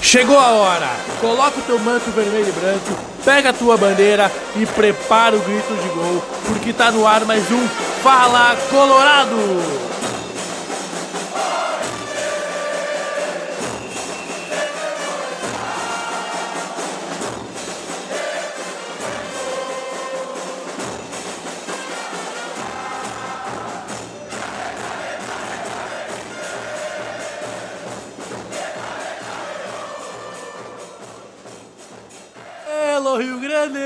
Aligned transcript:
Chegou 0.00 0.38
a 0.38 0.50
hora! 0.50 0.88
Coloca 1.20 1.58
o 1.58 1.62
teu 1.62 1.78
manto 1.78 2.10
vermelho 2.12 2.48
e 2.48 2.52
branco, 2.52 2.98
pega 3.24 3.50
a 3.50 3.52
tua 3.52 3.76
bandeira 3.76 4.30
e 4.56 4.64
prepara 4.64 5.36
o 5.36 5.40
grito 5.40 5.74
de 5.74 5.88
gol, 5.88 6.22
porque 6.46 6.72
tá 6.72 6.90
no 6.90 7.06
ar 7.06 7.24
mais 7.24 7.50
um 7.50 7.68
Fala 8.02 8.56
Colorado! 8.70 9.97
Rio 33.18 33.40
Grande! 33.40 33.78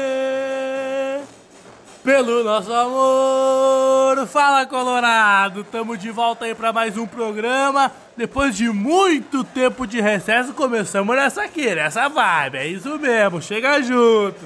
Pelo 2.05 2.45
nosso 2.45 2.71
amor! 2.73 4.27
Fala 4.27 4.67
Colorado! 4.67 5.65
Tamo 5.65 5.97
de 5.97 6.11
volta 6.11 6.45
aí 6.45 6.55
pra 6.55 6.71
mais 6.71 6.99
um 6.99 7.07
programa. 7.07 7.91
Depois 8.15 8.55
de 8.55 8.69
muito 8.69 9.43
tempo 9.43 9.87
de 9.87 10.03
recesso, 10.03 10.53
começamos 10.53 11.17
nessa 11.17 11.45
aqui, 11.45 11.75
nessa 11.75 12.09
vibe. 12.09 12.59
É 12.59 12.67
isso 12.67 12.99
mesmo, 12.99 13.41
chega 13.41 13.81
junto! 13.81 14.41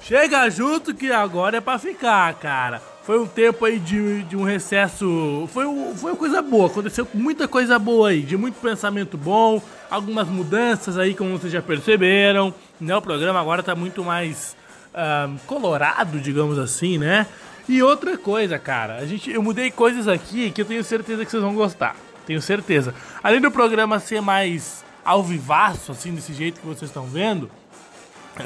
Chega 0.00 0.48
junto 0.48 0.94
que 0.94 1.12
agora 1.12 1.58
é 1.58 1.60
pra 1.60 1.78
ficar, 1.78 2.32
cara. 2.34 2.80
Foi 3.06 3.20
um 3.20 3.26
tempo 3.26 3.64
aí 3.64 3.78
de, 3.78 4.24
de 4.24 4.36
um 4.36 4.42
recesso. 4.42 5.48
Foi, 5.52 5.64
foi 5.94 6.10
uma 6.10 6.16
coisa 6.16 6.42
boa, 6.42 6.66
aconteceu 6.66 7.06
muita 7.14 7.46
coisa 7.46 7.78
boa 7.78 8.08
aí, 8.08 8.20
de 8.20 8.36
muito 8.36 8.56
pensamento 8.60 9.16
bom, 9.16 9.62
algumas 9.88 10.26
mudanças 10.26 10.98
aí, 10.98 11.14
como 11.14 11.38
vocês 11.38 11.52
já 11.52 11.62
perceberam. 11.62 12.52
Né? 12.80 12.96
O 12.96 13.00
programa 13.00 13.40
agora 13.40 13.62
tá 13.62 13.76
muito 13.76 14.02
mais 14.02 14.56
ah, 14.92 15.30
colorado, 15.46 16.18
digamos 16.18 16.58
assim, 16.58 16.98
né? 16.98 17.28
E 17.68 17.80
outra 17.80 18.18
coisa, 18.18 18.58
cara, 18.58 18.96
a 18.96 19.06
gente, 19.06 19.30
eu 19.30 19.40
mudei 19.40 19.70
coisas 19.70 20.08
aqui 20.08 20.50
que 20.50 20.62
eu 20.62 20.66
tenho 20.66 20.82
certeza 20.82 21.24
que 21.24 21.30
vocês 21.30 21.42
vão 21.42 21.54
gostar. 21.54 21.94
Tenho 22.26 22.42
certeza. 22.42 22.92
Além 23.22 23.40
do 23.40 23.52
programa 23.52 24.00
ser 24.00 24.20
mais 24.20 24.84
alvivaço, 25.04 25.92
assim, 25.92 26.12
desse 26.12 26.34
jeito 26.34 26.60
que 26.60 26.66
vocês 26.66 26.90
estão 26.90 27.06
vendo, 27.06 27.48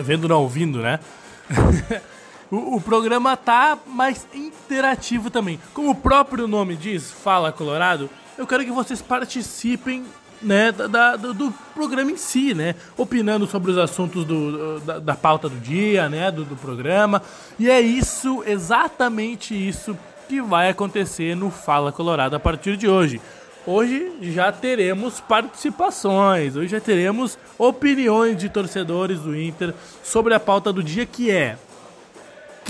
vendo 0.01 0.29
não 0.29 0.43
ouvindo, 0.43 0.81
né? 0.81 1.01
o, 2.51 2.77
o 2.77 2.81
programa 2.81 3.37
tá 3.37 3.79
mais 3.87 4.27
interativo 4.35 5.31
também. 5.31 5.61
Como 5.73 5.91
o 5.91 5.95
próprio 5.95 6.49
nome 6.49 6.77
diz, 6.77 7.11
Fala 7.11 7.53
Colorado, 7.53 8.11
eu 8.37 8.47
quero 8.47 8.65
que 8.65 8.71
vocês 8.71 9.01
participem 9.01 10.05
né, 10.43 10.73
da, 10.73 11.17
do, 11.17 11.35
do 11.35 11.55
programa 11.75 12.11
em 12.11 12.17
si, 12.17 12.55
né? 12.55 12.75
Opinando 12.97 13.47
sobre 13.47 13.71
os 13.71 13.79
assuntos 13.79 14.25
do, 14.25 14.81
da, 14.81 14.99
da 14.99 15.15
pauta 15.15 15.49
do 15.49 15.57
dia, 15.57 16.09
né? 16.09 16.31
Do, 16.31 16.45
do 16.45 16.57
programa. 16.57 17.23
E 17.59 17.71
é 17.71 17.81
isso, 17.81 18.43
exatamente 18.47 19.55
isso, 19.55 19.97
que 20.29 20.41
vai 20.41 20.71
acontecer 20.71 21.37
no 21.37 21.51
Fala 21.51 21.93
Colorado 21.93 22.35
a 22.35 22.41
partir 22.41 22.77
de 22.77 22.89
hoje. 22.89 23.21
Hoje 23.67 24.13
já 24.23 24.51
teremos 24.51 25.21
participações, 25.21 26.57
hoje 26.57 26.69
já 26.69 26.81
teremos 26.81 27.39
opiniões 27.59 28.39
de 28.39 28.49
torcedores 28.49 29.21
do 29.21 29.39
Inter 29.39 29.75
sobre 30.03 30.33
a 30.33 30.41
pauta 30.41 30.73
do 30.73 30.83
dia 30.83 31.05
que 31.05 31.31
é 31.31 31.59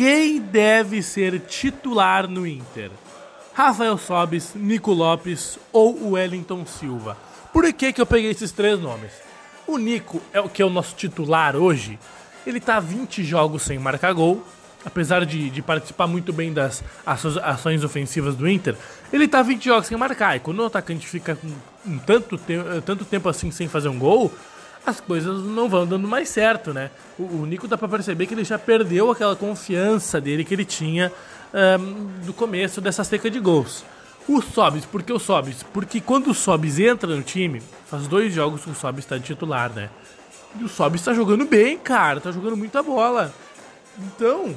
quem 0.00 0.40
deve 0.40 1.02
ser 1.02 1.38
titular 1.40 2.26
no 2.26 2.46
Inter? 2.46 2.90
Rafael 3.52 3.98
Sobis, 3.98 4.52
Nico 4.54 4.94
Lopes 4.94 5.58
ou 5.70 6.12
Wellington 6.12 6.64
Silva? 6.64 7.18
Por 7.52 7.70
que, 7.70 7.92
que 7.92 8.00
eu 8.00 8.06
peguei 8.06 8.30
esses 8.30 8.50
três 8.50 8.80
nomes? 8.80 9.10
O 9.66 9.76
Nico 9.76 10.22
é 10.32 10.40
o 10.40 10.48
que 10.48 10.62
é 10.62 10.64
o 10.64 10.70
nosso 10.70 10.94
titular 10.96 11.54
hoje. 11.54 11.98
Ele 12.46 12.58
tá 12.58 12.80
20 12.80 13.22
jogos 13.22 13.60
sem 13.60 13.78
marcar 13.78 14.14
gol. 14.14 14.42
Apesar 14.86 15.26
de, 15.26 15.50
de 15.50 15.60
participar 15.60 16.06
muito 16.06 16.32
bem 16.32 16.50
das 16.50 16.82
ações 17.04 17.84
ofensivas 17.84 18.34
do 18.34 18.48
Inter, 18.48 18.75
ele 19.12 19.28
tá 19.28 19.42
20 19.42 19.66
jogos 19.66 19.86
sem 19.86 19.98
marcar. 19.98 20.34
E 20.34 20.41
quando 20.41 20.60
o 20.60 20.64
atacante 20.64 21.06
fica 21.06 21.36
um 21.86 21.98
tanto, 21.98 22.38
te 22.38 22.54
tanto 22.86 23.04
tempo 23.04 23.28
assim 23.28 23.50
sem 23.50 23.69
fazer 23.69 23.91
um 23.91 23.98
gol, 23.98 24.32
as 24.84 25.00
coisas 25.00 25.42
não 25.42 25.68
vão 25.68 25.86
dando 25.86 26.08
mais 26.08 26.28
certo, 26.28 26.72
né? 26.72 26.91
O, 27.18 27.22
o 27.22 27.46
Nico 27.46 27.68
dá 27.68 27.76
pra 27.76 27.88
perceber 27.88 28.26
que 28.26 28.34
ele 28.34 28.44
já 28.44 28.58
perdeu 28.58 29.10
aquela 29.10 29.36
confiança 29.36 30.20
dele 30.20 30.44
que 30.44 30.54
ele 30.54 30.64
tinha 30.64 31.12
ahn, 31.52 32.06
do 32.24 32.32
começo 32.32 32.80
dessa 32.80 33.04
seca 33.04 33.30
de 33.30 33.38
gols. 33.38 33.84
O 34.28 34.40
Sobis, 34.40 34.84
por 34.84 35.02
que 35.02 35.12
o 35.12 35.19
Sobis? 35.19 35.62
Porque 35.62 36.00
quando 36.00 36.30
o 36.30 36.34
Sobis 36.34 36.78
entra 36.78 37.14
no 37.14 37.22
time, 37.22 37.62
faz 37.86 38.06
dois 38.06 38.32
jogos 38.32 38.62
que 38.62 38.70
o 38.70 38.74
Sobis 38.74 39.04
está 39.04 39.16
de 39.16 39.24
titular, 39.24 39.70
né? 39.70 39.90
E 40.58 40.64
o 40.64 40.69
Sobis 40.69 41.02
tá 41.02 41.12
jogando 41.12 41.44
bem, 41.44 41.78
cara, 41.78 42.20
tá 42.20 42.30
jogando 42.30 42.56
muita 42.56 42.82
bola. 42.82 43.34
Então, 43.98 44.54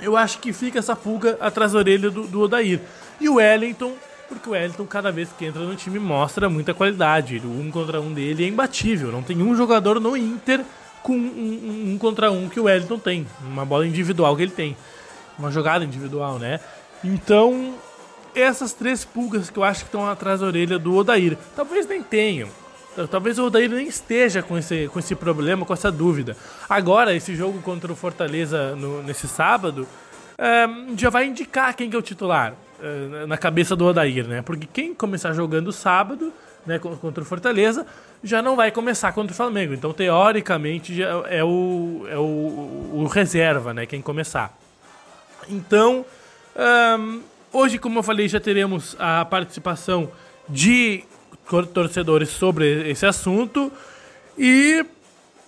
eu 0.00 0.16
acho 0.16 0.38
que 0.38 0.52
fica 0.52 0.78
essa 0.78 0.94
pulga 0.94 1.36
atrás 1.40 1.72
da 1.72 1.78
orelha 1.78 2.10
do, 2.10 2.26
do 2.26 2.40
Odair. 2.40 2.80
E 3.20 3.28
o 3.28 3.34
Wellington, 3.34 3.94
porque 4.28 4.48
o 4.48 4.52
Wellington, 4.52 4.84
cada 4.86 5.10
vez 5.12 5.28
que 5.36 5.44
entra 5.44 5.62
no 5.62 5.74
time, 5.76 5.98
mostra 5.98 6.48
muita 6.48 6.74
qualidade. 6.74 7.40
O 7.44 7.48
um 7.60 7.70
contra 7.70 8.00
um 8.00 8.12
dele 8.12 8.44
é 8.44 8.48
imbatível. 8.48 9.10
Não 9.12 9.22
tem 9.22 9.40
um 9.42 9.54
jogador 9.56 10.00
no 10.00 10.16
Inter 10.16 10.64
com 11.02 11.12
um, 11.16 11.92
um- 11.92 11.98
contra 11.98 12.30
um 12.30 12.48
que 12.48 12.58
o 12.60 12.64
Wellington 12.64 12.98
tem. 12.98 13.26
Uma 13.42 13.64
bola 13.64 13.86
individual 13.86 14.36
que 14.36 14.42
ele 14.42 14.50
tem. 14.52 14.76
Uma 15.38 15.50
jogada 15.50 15.84
individual, 15.84 16.38
né? 16.38 16.60
Então, 17.04 17.74
essas 18.34 18.72
três 18.72 19.04
pulgas 19.04 19.48
que 19.50 19.58
eu 19.58 19.64
acho 19.64 19.80
que 19.80 19.88
estão 19.88 20.08
atrás 20.08 20.40
da 20.40 20.46
orelha 20.46 20.78
do 20.78 20.94
Odair. 20.96 21.36
Talvez 21.54 21.86
nem 21.86 22.02
tenham. 22.02 22.48
Talvez 23.10 23.38
o 23.38 23.44
Odair 23.44 23.68
nem 23.70 23.86
esteja 23.86 24.42
com 24.42 24.56
esse, 24.56 24.88
com 24.88 24.98
esse 24.98 25.14
problema, 25.14 25.66
com 25.66 25.72
essa 25.74 25.92
dúvida. 25.92 26.34
Agora, 26.68 27.14
esse 27.14 27.34
jogo 27.36 27.60
contra 27.60 27.92
o 27.92 27.96
Fortaleza 27.96 28.74
no- 28.74 29.02
nesse 29.02 29.28
sábado 29.28 29.86
é, 30.38 30.66
já 30.96 31.10
vai 31.10 31.26
indicar 31.26 31.74
quem 31.76 31.88
que 31.90 31.96
é 31.96 31.98
o 31.98 32.02
titular 32.02 32.54
na 33.26 33.36
cabeça 33.38 33.74
do 33.74 33.86
Odair, 33.86 34.26
né? 34.26 34.42
Porque 34.42 34.66
quem 34.66 34.94
começar 34.94 35.32
jogando 35.32 35.72
sábado 35.72 36.32
né, 36.66 36.78
co- 36.78 36.96
contra 36.96 37.22
o 37.22 37.26
Fortaleza 37.26 37.86
já 38.22 38.42
não 38.42 38.56
vai 38.56 38.70
começar 38.70 39.12
contra 39.12 39.32
o 39.32 39.36
Flamengo. 39.36 39.72
Então, 39.74 39.92
teoricamente, 39.92 41.00
é 41.02 41.42
o, 41.44 42.06
é 42.10 42.18
o, 42.18 42.90
o 42.94 43.06
reserva, 43.10 43.72
né? 43.72 43.86
Quem 43.86 44.02
começar. 44.02 44.56
Então, 45.48 46.04
hoje, 47.52 47.78
como 47.78 47.98
eu 47.98 48.02
falei, 48.02 48.28
já 48.28 48.40
teremos 48.40 48.96
a 48.98 49.24
participação 49.24 50.10
de 50.48 51.04
tor- 51.48 51.66
torcedores 51.66 52.28
sobre 52.30 52.90
esse 52.90 53.06
assunto. 53.06 53.72
E 54.38 54.84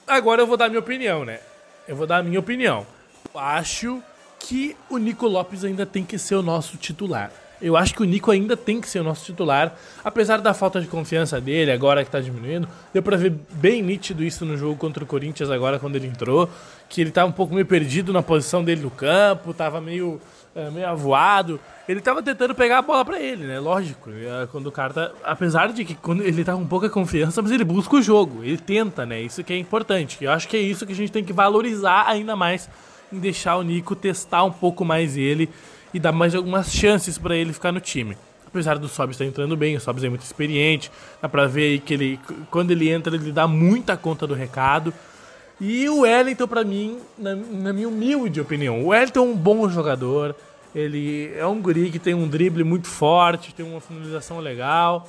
agora 0.06 0.42
eu 0.42 0.46
vou 0.46 0.56
dar 0.56 0.68
minha 0.68 0.80
opinião, 0.80 1.24
né? 1.24 1.40
Eu 1.86 1.96
vou 1.96 2.06
dar 2.06 2.18
a 2.18 2.22
minha 2.22 2.38
opinião. 2.40 2.86
Acho 3.34 4.02
que 4.38 4.76
o 4.88 4.98
Nico 4.98 5.26
Lopes 5.26 5.64
ainda 5.64 5.84
tem 5.84 6.04
que 6.04 6.18
ser 6.18 6.34
o 6.36 6.42
nosso 6.42 6.76
titular. 6.76 7.30
Eu 7.60 7.76
acho 7.76 7.92
que 7.92 8.02
o 8.02 8.04
Nico 8.04 8.30
ainda 8.30 8.56
tem 8.56 8.80
que 8.80 8.88
ser 8.88 9.00
o 9.00 9.04
nosso 9.04 9.24
titular, 9.24 9.74
apesar 10.04 10.40
da 10.40 10.54
falta 10.54 10.80
de 10.80 10.86
confiança 10.86 11.40
dele, 11.40 11.72
agora 11.72 12.04
que 12.04 12.10
tá 12.10 12.20
diminuindo. 12.20 12.68
Deu 12.92 13.02
pra 13.02 13.16
ver 13.16 13.34
bem 13.50 13.82
nítido 13.82 14.22
isso 14.22 14.44
no 14.44 14.56
jogo 14.56 14.76
contra 14.76 15.02
o 15.02 15.06
Corinthians 15.06 15.50
agora 15.50 15.78
quando 15.78 15.96
ele 15.96 16.06
entrou, 16.06 16.48
que 16.88 17.00
ele 17.00 17.10
tava 17.10 17.28
um 17.28 17.32
pouco 17.32 17.52
meio 17.52 17.66
perdido 17.66 18.12
na 18.12 18.22
posição 18.22 18.62
dele 18.62 18.82
no 18.82 18.90
campo, 18.90 19.52
tava 19.52 19.80
meio, 19.80 20.20
eh, 20.54 20.70
meio 20.70 20.86
avoado. 20.86 21.58
Ele 21.88 22.00
tava 22.00 22.22
tentando 22.22 22.54
pegar 22.54 22.78
a 22.78 22.82
bola 22.82 23.04
pra 23.04 23.20
ele, 23.20 23.44
né? 23.44 23.58
Lógico, 23.58 24.08
eh, 24.10 24.46
quando 24.52 24.68
o 24.68 24.72
cara 24.72 24.94
tá, 24.94 25.10
apesar 25.24 25.72
de 25.72 25.84
que 25.84 25.96
quando 25.96 26.22
ele 26.22 26.44
tá 26.44 26.52
com 26.52 26.64
pouca 26.64 26.88
confiança, 26.88 27.42
mas 27.42 27.50
ele 27.50 27.64
busca 27.64 27.96
o 27.96 28.02
jogo, 28.02 28.44
ele 28.44 28.58
tenta, 28.58 29.04
né? 29.04 29.20
Isso 29.20 29.42
que 29.42 29.52
é 29.52 29.58
importante. 29.58 30.22
Eu 30.22 30.30
acho 30.30 30.46
que 30.46 30.56
é 30.56 30.60
isso 30.60 30.86
que 30.86 30.92
a 30.92 30.96
gente 30.96 31.10
tem 31.10 31.24
que 31.24 31.32
valorizar 31.32 32.04
ainda 32.06 32.36
mais 32.36 32.70
em 33.12 33.18
deixar 33.18 33.56
o 33.56 33.62
Nico 33.62 33.94
testar 33.94 34.44
um 34.44 34.52
pouco 34.52 34.84
mais 34.84 35.16
ele 35.16 35.48
e 35.92 35.98
dar 35.98 36.12
mais 36.12 36.34
algumas 36.34 36.72
chances 36.72 37.18
pra 37.18 37.36
ele 37.36 37.52
ficar 37.52 37.72
no 37.72 37.80
time. 37.80 38.16
Apesar 38.46 38.78
do 38.78 38.88
Sobs 38.88 39.14
estar 39.14 39.24
entrando 39.24 39.56
bem, 39.56 39.76
o 39.76 39.80
Sobs 39.80 40.02
é 40.02 40.08
muito 40.08 40.22
experiente, 40.22 40.90
dá 41.20 41.28
pra 41.28 41.46
ver 41.46 41.64
aí 41.64 41.78
que 41.78 41.92
ele, 41.92 42.20
quando 42.50 42.70
ele 42.70 42.88
entra, 42.88 43.14
ele 43.14 43.30
dá 43.30 43.46
muita 43.46 43.96
conta 43.96 44.26
do 44.26 44.34
recado. 44.34 44.92
E 45.60 45.88
o 45.88 46.00
Wellington, 46.00 46.46
pra 46.46 46.64
mim, 46.64 46.98
na, 47.18 47.34
na 47.34 47.72
minha 47.72 47.88
humilde 47.88 48.40
opinião, 48.40 48.82
o 48.82 48.86
Wellington 48.88 49.18
é 49.18 49.22
um 49.22 49.36
bom 49.36 49.68
jogador, 49.68 50.34
ele 50.74 51.32
é 51.36 51.46
um 51.46 51.60
guri 51.60 51.90
que 51.90 51.98
tem 51.98 52.14
um 52.14 52.28
drible 52.28 52.64
muito 52.64 52.86
forte, 52.86 53.54
tem 53.54 53.66
uma 53.66 53.80
finalização 53.80 54.38
legal, 54.38 55.08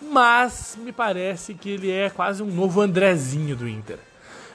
mas 0.00 0.78
me 0.80 0.92
parece 0.92 1.54
que 1.54 1.70
ele 1.70 1.90
é 1.90 2.08
quase 2.08 2.42
um 2.42 2.46
novo 2.46 2.80
Andrezinho 2.80 3.56
do 3.56 3.68
Inter. 3.68 3.98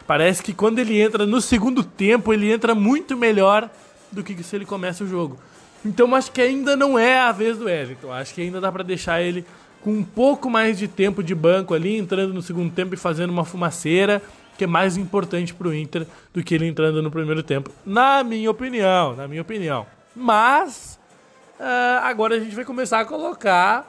Parece 0.10 0.42
que 0.42 0.54
quando 0.54 0.80
ele 0.80 1.00
entra 1.00 1.24
no 1.24 1.40
segundo 1.40 1.84
tempo, 1.84 2.34
ele 2.34 2.52
entra 2.52 2.74
muito 2.74 3.16
melhor 3.16 3.70
do 4.12 4.24
que 4.24 4.42
se 4.42 4.56
ele 4.56 4.66
começa 4.66 5.04
o 5.04 5.08
jogo. 5.08 5.38
Então 5.86 6.16
acho 6.16 6.32
que 6.32 6.42
ainda 6.42 6.76
não 6.76 6.98
é 6.98 7.20
a 7.20 7.32
vez 7.32 7.60
do 7.60 7.66
Wellington. 7.66 8.12
Acho 8.12 8.34
que 8.34 8.42
ainda 8.42 8.60
dá 8.60 8.72
pra 8.72 8.82
deixar 8.82 9.22
ele 9.22 9.46
com 9.84 9.92
um 9.92 10.04
pouco 10.04 10.50
mais 10.50 10.80
de 10.80 10.88
tempo 10.88 11.22
de 11.22 11.36
banco 11.36 11.76
ali, 11.76 11.96
entrando 11.96 12.34
no 12.34 12.42
segundo 12.42 12.74
tempo 12.74 12.96
e 12.96 12.98
fazendo 12.98 13.30
uma 13.30 13.46
fumaceira, 13.46 14.20
que 14.58 14.64
é 14.64 14.68
mais 14.68 14.98
importante 14.98 15.54
pro 15.54 15.72
Inter 15.72 16.08
do 16.34 16.42
que 16.42 16.56
ele 16.56 16.66
entrando 16.66 17.04
no 17.04 17.12
primeiro 17.12 17.44
tempo. 17.44 17.70
Na 17.86 18.24
minha 18.24 18.50
opinião, 18.50 19.16
na 19.16 19.28
minha 19.28 19.44
opinião. 19.44 19.86
Mas 20.16 21.00
ah, 21.60 22.02
agora 22.06 22.34
a 22.34 22.40
gente 22.40 22.56
vai 22.56 22.66
começar 22.66 23.00
a 23.00 23.06
colocar 23.06 23.88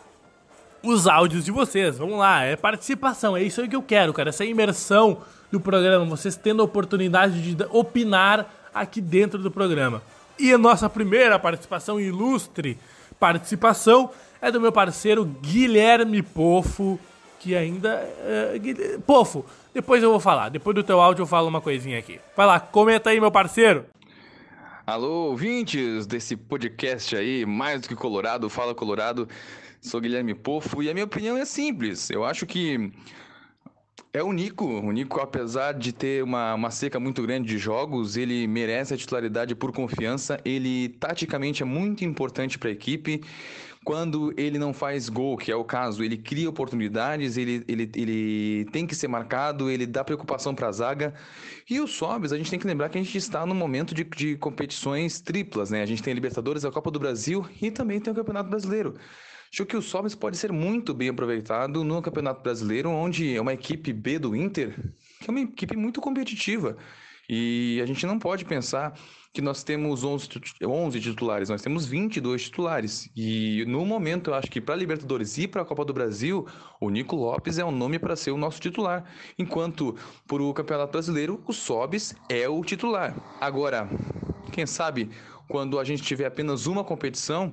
os 0.83 1.07
áudios 1.07 1.47
de 1.47 1.51
vocês. 1.51 1.97
Vamos 1.97 2.19
lá, 2.19 2.43
é 2.43 2.57
participação, 2.57 3.35
é 3.35 3.43
isso 3.43 3.63
aí 3.63 3.69
que 3.69 3.75
eu 3.75 3.83
quero, 3.83 4.13
cara. 4.13 4.29
Essa 4.29 4.45
imersão 4.45 5.23
do 5.51 5.61
programa, 5.61 6.05
vocês 6.05 6.37
tendo 6.37 6.63
a 6.63 6.65
oportunidade 6.65 7.55
de 7.55 7.65
opinar 7.71 8.49
aqui 8.75 9.01
dentro 9.01 9.39
do 9.39 9.51
programa. 9.51 10.03
E 10.39 10.53
a 10.53 10.59
nossa 10.59 10.89
primeira 10.89 11.39
participação, 11.39 12.01
ilustre 12.01 12.79
participação, 13.19 14.11
é 14.41 14.51
do 14.51 14.61
meu 14.61 14.73
parceiro 14.73 15.25
Guilherme 15.25 16.23
Pofo, 16.23 16.99
que 17.39 17.55
ainda. 17.55 17.91
É, 17.91 18.99
Pofo, 19.07 19.45
depois 19.75 20.03
eu 20.03 20.11
vou 20.11 20.21
falar. 20.21 20.49
Depois 20.49 20.75
do 20.75 20.83
teu 20.83 21.01
áudio 21.01 21.23
eu 21.23 21.27
falo 21.27 21.49
uma 21.49 21.61
coisinha 21.61 21.99
aqui. 21.99 22.21
Vai 22.37 22.47
lá, 22.47 22.59
comenta 22.59 23.11
aí, 23.11 23.21
meu 23.21 23.31
parceiro. 23.31 23.85
Alô, 24.87 25.31
ouvintes 25.31 26.07
desse 26.07 26.37
podcast 26.37 27.15
aí, 27.15 27.45
mais 27.45 27.83
do 27.83 27.89
que 27.89 27.95
Colorado, 27.95 28.49
Fala 28.49 28.75
Colorado. 28.75 29.29
Sou 29.81 30.01
Guilherme 30.01 30.35
Pofo 30.35 30.83
e 30.83 30.91
a 30.91 30.95
minha 30.95 31.05
opinião 31.05 31.37
é 31.37 31.45
simples. 31.45 32.11
Eu 32.11 32.25
acho 32.25 32.47
que 32.47 32.93
é 34.13 34.23
o 34.23 34.33
Nico. 34.33 34.65
O 34.65 34.91
Nico, 34.93 35.21
apesar 35.21 35.73
de 35.73 35.93
ter 35.93 36.23
uma, 36.23 36.55
uma 36.55 36.71
seca 36.71 36.99
muito 36.99 37.23
grande 37.23 37.49
de 37.49 37.59
jogos, 37.59 38.17
ele 38.17 38.47
merece 38.47 38.95
a 38.95 38.97
titularidade 38.97 39.55
por 39.55 39.73
confiança. 39.73 40.41
Ele, 40.45 40.89
taticamente, 41.01 41.63
é 41.63 41.67
muito 41.67 42.05
importante 42.05 42.59
para 42.59 42.69
a 42.69 42.73
equipe. 42.73 43.23
Quando 43.83 44.35
ele 44.37 44.59
não 44.59 44.75
faz 44.75 45.09
gol, 45.09 45.39
que 45.39 45.51
é 45.51 45.57
o 45.57 45.65
caso, 45.65 46.05
ele 46.05 46.19
cria 46.19 46.51
oportunidades, 46.51 47.39
ele, 47.39 47.65
ele, 47.67 47.91
ele 47.95 48.67
tem 48.73 48.87
que 48.87 48.95
ser 48.95 49.09
marcado, 49.09 49.71
ele 49.71 49.87
dá 49.87 50.05
preocupação 50.05 50.55
para 50.55 50.69
a 50.69 50.73
zaga. 50.73 51.15
E 51.69 51.81
o 51.81 51.87
Sobis, 51.87 52.33
a 52.33 52.37
gente 52.37 52.51
tem 52.51 52.59
que 52.59 52.67
lembrar 52.67 52.91
que 52.91 52.99
a 52.99 53.03
gente 53.03 53.17
está 53.17 53.47
no 53.47 53.55
momento 53.55 53.95
de, 53.95 54.05
de 54.05 54.37
competições 54.37 55.21
triplas, 55.23 55.71
né? 55.71 55.83
A 55.83 55.87
gente 55.87 56.03
tem 56.03 56.11
a 56.11 56.15
Libertadores, 56.15 56.65
a 56.65 56.71
Copa 56.71 56.91
do 56.91 56.99
Brasil 56.99 57.47
e 57.63 57.71
também 57.71 58.01
tem 58.01 58.13
o 58.13 58.17
Campeonato 58.17 58.51
Brasileiro. 58.51 58.95
Acho 59.53 59.67
que 59.67 59.77
o 59.77 59.83
Sobis 59.83 60.15
pode 60.15 60.37
ser 60.37 60.53
muito 60.53 60.95
bem 60.95 61.09
aproveitado 61.09 61.83
no 61.83 62.01
Campeonato 62.01 62.41
Brasileiro, 62.41 62.89
onde 62.89 63.35
é 63.35 63.41
uma 63.41 63.53
equipe 63.53 63.93
B 63.93 64.17
do 64.17 64.37
Inter, 64.37 64.77
que 65.19 65.29
é 65.29 65.31
uma 65.31 65.41
equipe 65.41 65.77
muito 65.77 66.01
competitiva. 66.01 66.77
E 67.29 67.81
a 67.83 67.87
gente 67.87 68.07
não 68.07 68.17
pode 68.17 68.45
pensar 68.45 68.97
que 69.33 69.41
nós 69.41 69.65
temos 69.65 70.05
11, 70.05 70.29
11 70.65 71.01
titulares, 71.01 71.49
nós 71.49 71.63
temos 71.63 71.85
22 71.85 72.45
titulares. 72.45 73.11
E 73.17 73.65
no 73.67 73.85
momento, 73.85 74.31
eu 74.31 74.35
acho 74.35 74.49
que 74.49 74.61
para 74.61 74.77
Libertadores 74.77 75.37
e 75.37 75.49
para 75.49 75.63
a 75.63 75.65
Copa 75.65 75.85
do 75.85 75.93
Brasil, 75.93 76.47
o 76.81 76.89
Nico 76.89 77.17
Lopes 77.17 77.59
é 77.59 77.65
o 77.65 77.73
nome 77.73 77.99
para 77.99 78.15
ser 78.15 78.31
o 78.31 78.37
nosso 78.37 78.61
titular. 78.61 79.05
Enquanto 79.37 79.97
para 80.29 80.43
o 80.43 80.55
Campeonato 80.55 80.93
Brasileiro, 80.93 81.43
o 81.45 81.53
Sobis 81.53 82.15
é 82.29 82.49
o 82.49 82.65
titular. 82.65 83.17
Agora, 83.41 83.89
quem 84.53 84.65
sabe, 84.65 85.11
quando 85.49 85.79
a 85.79 85.85
gente 85.85 86.03
tiver 86.03 86.27
apenas 86.27 86.67
uma 86.67 86.85
competição, 86.85 87.53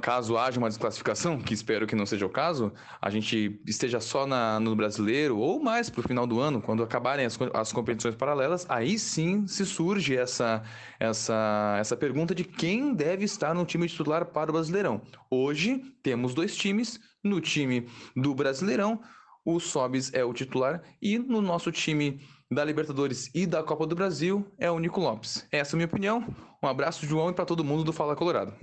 Caso 0.00 0.36
haja 0.36 0.58
uma 0.58 0.68
desclassificação, 0.68 1.40
que 1.40 1.54
espero 1.54 1.86
que 1.86 1.94
não 1.94 2.06
seja 2.06 2.26
o 2.26 2.30
caso, 2.30 2.72
a 3.00 3.10
gente 3.10 3.60
esteja 3.66 4.00
só 4.00 4.26
na, 4.26 4.58
no 4.60 4.74
brasileiro 4.74 5.38
ou 5.38 5.62
mais 5.62 5.90
para 5.90 6.00
o 6.00 6.02
final 6.02 6.26
do 6.26 6.40
ano, 6.40 6.60
quando 6.60 6.82
acabarem 6.82 7.26
as, 7.26 7.38
as 7.52 7.72
competições 7.72 8.14
paralelas, 8.14 8.66
aí 8.68 8.98
sim 8.98 9.46
se 9.46 9.64
surge 9.64 10.16
essa, 10.16 10.62
essa, 10.98 11.76
essa 11.78 11.96
pergunta 11.96 12.34
de 12.34 12.44
quem 12.44 12.94
deve 12.94 13.24
estar 13.24 13.54
no 13.54 13.64
time 13.64 13.88
titular 13.88 14.26
para 14.26 14.50
o 14.50 14.54
Brasileirão. 14.54 15.02
Hoje 15.30 15.82
temos 16.02 16.34
dois 16.34 16.56
times, 16.56 17.00
no 17.22 17.40
time 17.40 17.88
do 18.14 18.34
Brasileirão, 18.34 19.00
o 19.44 19.60
Sobis 19.60 20.12
é 20.14 20.24
o 20.24 20.32
titular 20.32 20.82
e 21.02 21.18
no 21.18 21.42
nosso 21.42 21.70
time 21.70 22.20
da 22.50 22.64
Libertadores 22.64 23.30
e 23.34 23.46
da 23.46 23.62
Copa 23.62 23.86
do 23.86 23.94
Brasil 23.94 24.46
é 24.58 24.70
o 24.70 24.78
Nico 24.78 25.00
Lopes. 25.00 25.46
Essa 25.50 25.72
é 25.72 25.74
a 25.74 25.78
minha 25.78 25.86
opinião. 25.86 26.24
Um 26.62 26.68
abraço, 26.68 27.06
João, 27.06 27.30
e 27.30 27.34
para 27.34 27.44
todo 27.44 27.64
mundo 27.64 27.84
do 27.84 27.92
Fala 27.92 28.16
Colorado. 28.16 28.54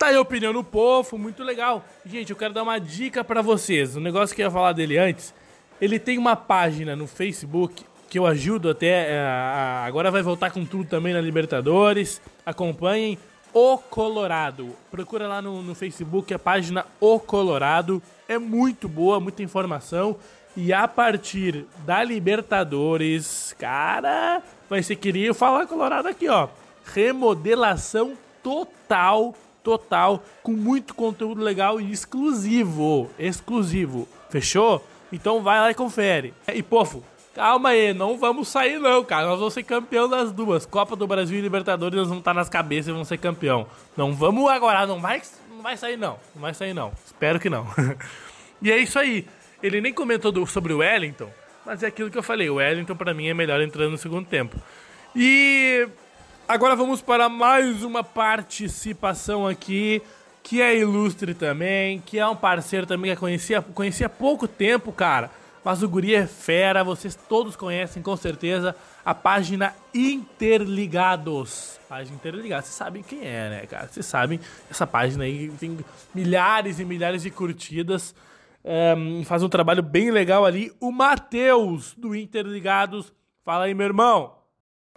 Tá 0.00 0.06
aí 0.06 0.16
a 0.16 0.20
opinião 0.22 0.50
no 0.50 0.64
povo, 0.64 1.18
muito 1.18 1.44
legal. 1.44 1.84
Gente, 2.06 2.30
eu 2.30 2.36
quero 2.36 2.54
dar 2.54 2.62
uma 2.62 2.78
dica 2.78 3.22
para 3.22 3.42
vocês. 3.42 3.96
O 3.96 4.00
negócio 4.00 4.34
que 4.34 4.40
eu 4.40 4.46
ia 4.46 4.50
falar 4.50 4.72
dele 4.72 4.96
antes, 4.96 5.34
ele 5.78 5.98
tem 5.98 6.16
uma 6.16 6.34
página 6.34 6.96
no 6.96 7.06
Facebook 7.06 7.84
que 8.08 8.18
eu 8.18 8.26
ajudo 8.26 8.70
até. 8.70 9.10
É, 9.10 9.20
agora 9.84 10.10
vai 10.10 10.22
voltar 10.22 10.52
com 10.52 10.64
tudo 10.64 10.88
também 10.88 11.12
na 11.12 11.20
Libertadores. 11.20 12.18
Acompanhem 12.46 13.18
O 13.52 13.76
Colorado. 13.76 14.74
Procura 14.90 15.28
lá 15.28 15.42
no, 15.42 15.60
no 15.60 15.74
Facebook 15.74 16.32
a 16.32 16.38
página 16.38 16.86
O 16.98 17.20
Colorado. 17.20 18.02
É 18.26 18.38
muito 18.38 18.88
boa, 18.88 19.20
muita 19.20 19.42
informação. 19.42 20.16
E 20.56 20.72
a 20.72 20.88
partir 20.88 21.66
da 21.84 22.02
Libertadores, 22.02 23.54
cara, 23.58 24.42
vai 24.66 24.82
ser 24.82 24.96
queria 24.96 25.34
falar 25.34 25.66
Colorado 25.66 26.08
aqui, 26.08 26.26
ó. 26.26 26.48
Remodelação 26.86 28.14
total 28.42 29.34
total, 29.62 30.22
com 30.42 30.52
muito 30.52 30.94
conteúdo 30.94 31.42
legal 31.42 31.80
e 31.80 31.90
exclusivo. 31.90 33.10
Exclusivo. 33.18 34.08
Fechou? 34.28 34.84
Então 35.12 35.42
vai 35.42 35.58
lá 35.58 35.70
e 35.70 35.74
confere. 35.74 36.32
E, 36.52 36.62
pofo, 36.62 37.02
calma 37.34 37.70
aí, 37.70 37.92
não 37.92 38.16
vamos 38.16 38.48
sair 38.48 38.78
não, 38.78 39.04
cara. 39.04 39.26
Nós 39.26 39.38
vamos 39.38 39.54
ser 39.54 39.62
campeão 39.62 40.08
das 40.08 40.32
duas. 40.32 40.64
Copa 40.64 40.94
do 40.94 41.06
Brasil 41.06 41.38
e 41.38 41.42
Libertadores, 41.42 41.96
nós 41.96 42.08
vamos 42.08 42.20
estar 42.20 42.34
nas 42.34 42.48
cabeças 42.48 42.88
e 42.88 42.92
vamos 42.92 43.08
ser 43.08 43.18
campeão. 43.18 43.66
Não 43.96 44.12
vamos 44.12 44.48
agora, 44.48 44.86
não 44.86 45.00
vai, 45.00 45.20
não 45.50 45.62
vai 45.62 45.76
sair 45.76 45.96
não. 45.96 46.18
Não 46.34 46.42
vai 46.42 46.54
sair 46.54 46.74
não. 46.74 46.92
Espero 47.04 47.40
que 47.40 47.50
não. 47.50 47.66
e 48.62 48.70
é 48.70 48.78
isso 48.78 48.98
aí. 48.98 49.26
Ele 49.62 49.80
nem 49.80 49.92
comentou 49.92 50.32
do, 50.32 50.46
sobre 50.46 50.72
o 50.72 50.78
Wellington, 50.78 51.30
mas 51.66 51.82
é 51.82 51.88
aquilo 51.88 52.10
que 52.10 52.16
eu 52.16 52.22
falei. 52.22 52.48
O 52.48 52.54
Wellington, 52.54 52.96
para 52.96 53.12
mim, 53.12 53.28
é 53.28 53.34
melhor 53.34 53.60
entrando 53.60 53.90
no 53.90 53.98
segundo 53.98 54.26
tempo. 54.26 54.56
E 55.14 55.88
Agora 56.50 56.74
vamos 56.74 57.00
para 57.00 57.28
mais 57.28 57.84
uma 57.84 58.02
participação 58.02 59.46
aqui, 59.46 60.02
que 60.42 60.60
é 60.60 60.76
ilustre 60.76 61.32
também, 61.32 62.00
que 62.00 62.18
é 62.18 62.26
um 62.26 62.34
parceiro 62.34 62.88
também 62.88 63.12
que 63.12 63.16
eu 63.16 63.20
conhecia, 63.20 63.62
conhecia 63.62 64.06
há 64.06 64.10
pouco 64.10 64.48
tempo, 64.48 64.90
cara. 64.90 65.30
Mas 65.64 65.80
o 65.80 65.88
Guri 65.88 66.12
é 66.12 66.26
fera, 66.26 66.82
vocês 66.82 67.14
todos 67.14 67.54
conhecem 67.54 68.02
com 68.02 68.16
certeza 68.16 68.74
a 69.04 69.14
página 69.14 69.76
Interligados. 69.94 71.78
Página 71.88 72.16
Interligados, 72.16 72.64
vocês 72.64 72.76
sabem 72.76 73.04
quem 73.04 73.20
é, 73.20 73.48
né, 73.48 73.66
cara? 73.66 73.86
Vocês 73.86 74.06
sabem, 74.06 74.40
essa 74.68 74.88
página 74.88 75.22
aí 75.22 75.50
tem 75.50 75.78
milhares 76.12 76.80
e 76.80 76.84
milhares 76.84 77.22
de 77.22 77.30
curtidas. 77.30 78.12
Um, 78.64 79.24
faz 79.24 79.44
um 79.44 79.48
trabalho 79.48 79.84
bem 79.84 80.10
legal 80.10 80.44
ali. 80.44 80.72
O 80.80 80.90
Matheus 80.90 81.94
do 81.96 82.12
Interligados. 82.12 83.12
Fala 83.44 83.66
aí, 83.66 83.72
meu 83.72 83.86
irmão. 83.86 84.39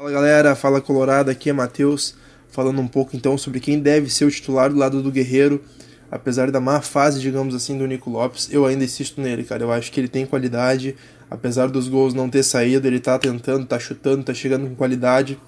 Fala 0.03 0.11
galera, 0.11 0.53
fala 0.53 0.81
Colorado, 0.81 1.31
aqui 1.31 1.49
é 1.49 1.53
Matheus, 1.53 2.13
falando 2.51 2.81
um 2.81 2.87
pouco 2.89 3.15
então 3.15 3.37
sobre 3.37 3.61
quem 3.61 3.79
deve 3.79 4.09
ser 4.09 4.25
o 4.25 4.29
titular 4.29 4.69
do 4.69 4.77
lado 4.77 5.01
do 5.01 5.09
Guerreiro. 5.09 5.63
Apesar 6.11 6.51
da 6.51 6.59
má 6.59 6.81
fase, 6.81 7.21
digamos 7.21 7.55
assim, 7.55 7.77
do 7.77 7.87
Nico 7.87 8.09
Lopes, 8.09 8.49
eu 8.51 8.65
ainda 8.65 8.83
insisto 8.83 9.21
nele, 9.21 9.45
cara. 9.45 9.63
Eu 9.63 9.71
acho 9.71 9.89
que 9.93 10.01
ele 10.01 10.09
tem 10.09 10.25
qualidade, 10.25 10.93
apesar 11.31 11.69
dos 11.69 11.87
gols 11.87 12.13
não 12.13 12.29
ter 12.29 12.43
saído, 12.43 12.85
ele 12.85 12.99
tá 12.99 13.17
tentando, 13.17 13.65
tá 13.65 13.79
chutando, 13.79 14.25
tá 14.25 14.33
chegando 14.33 14.67
com 14.67 14.75
qualidade, 14.75 15.39